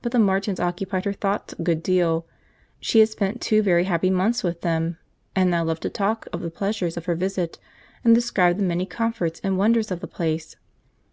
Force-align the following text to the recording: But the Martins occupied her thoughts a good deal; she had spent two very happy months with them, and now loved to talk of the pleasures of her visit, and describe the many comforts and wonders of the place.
But 0.00 0.10
the 0.10 0.18
Martins 0.18 0.58
occupied 0.58 1.04
her 1.04 1.12
thoughts 1.12 1.52
a 1.56 1.62
good 1.62 1.84
deal; 1.84 2.26
she 2.80 2.98
had 2.98 3.10
spent 3.10 3.40
two 3.40 3.62
very 3.62 3.84
happy 3.84 4.10
months 4.10 4.42
with 4.42 4.62
them, 4.62 4.98
and 5.36 5.52
now 5.52 5.62
loved 5.62 5.82
to 5.82 5.88
talk 5.88 6.26
of 6.32 6.40
the 6.40 6.50
pleasures 6.50 6.96
of 6.96 7.04
her 7.04 7.14
visit, 7.14 7.60
and 8.02 8.12
describe 8.12 8.56
the 8.56 8.64
many 8.64 8.86
comforts 8.86 9.40
and 9.44 9.56
wonders 9.56 9.92
of 9.92 10.00
the 10.00 10.08
place. 10.08 10.56